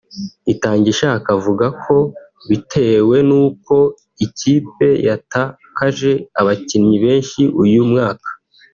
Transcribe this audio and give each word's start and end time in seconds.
Itangishaka 0.53 1.27
avuga 1.37 1.65
ko 1.83 1.95
bitewe 2.49 3.17
n’uko 3.29 3.75
ikipe 4.25 4.87
yatakaje 5.07 6.11
abakinnyi 6.39 6.97
benshi 7.05 7.41
uyu 7.63 7.81
mwaka 7.89 8.29